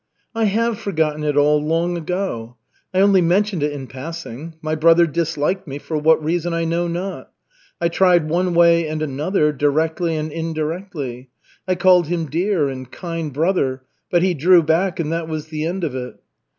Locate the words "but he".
14.09-14.33